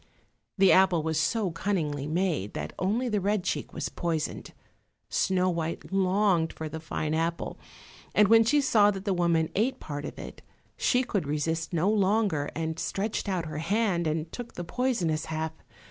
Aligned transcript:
The 0.57 0.71
apple 0.71 1.03
was 1.03 1.19
so 1.19 1.51
cunningly 1.51 2.07
made 2.07 2.55
that 2.55 2.73
only 2.79 3.07
the 3.07 3.21
red 3.21 3.43
cheek 3.43 3.71
was 3.71 3.87
poisoned. 3.87 4.51
Snow 5.09 5.47
white 5.51 5.93
longed 5.93 6.53
for 6.53 6.67
the 6.67 6.79
fine 6.79 7.13
apple, 7.13 7.59
and 8.15 8.27
when 8.27 8.43
she 8.43 8.61
saw 8.61 8.89
that 8.89 9.05
the 9.05 9.13
woman 9.13 9.51
ate 9.53 9.79
part 9.79 10.05
of 10.05 10.17
it 10.17 10.41
she 10.75 11.03
could 11.03 11.27
resist 11.27 11.71
no 11.71 11.87
longer, 11.87 12.49
and 12.55 12.79
stretched 12.79 13.29
out 13.29 13.45
her 13.45 13.59
hand 13.59 14.07
and 14.07 14.31
took 14.31 14.55
the 14.55 14.63
poisonous 14.63 15.25
half. 15.25 15.51